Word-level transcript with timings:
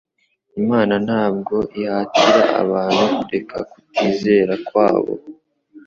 Imana 0.61 0.93
ntabwo 1.05 1.55
ihatira 1.81 2.41
abantu 2.63 3.03
kureka 3.15 3.57
kutizera 3.71 4.53
kwabo. 4.67 5.13